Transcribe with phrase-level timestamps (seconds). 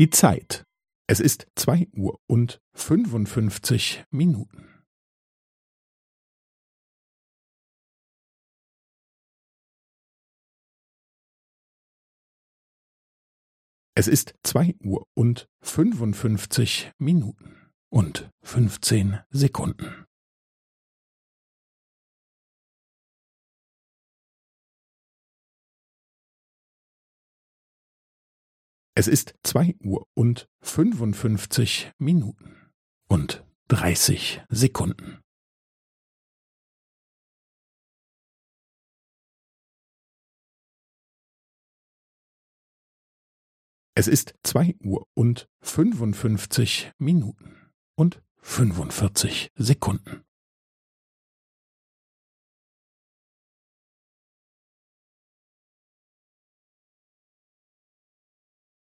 [0.00, 0.64] Die Zeit.
[1.06, 4.82] Es ist zwei Uhr und fünfundfünfzig Minuten.
[13.94, 19.99] Es ist zwei Uhr und fünfundfünfzig Minuten und fünfzehn Sekunden.
[29.00, 32.70] Es ist zwei Uhr und fünfundfünfzig Minuten
[33.08, 35.22] und dreißig Sekunden.
[43.94, 50.26] Es ist zwei Uhr und fünfundfünfzig Minuten und fünfundvierzig Sekunden.